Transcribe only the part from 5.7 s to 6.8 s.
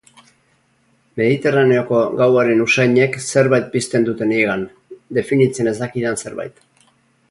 ez dakidan zerbait.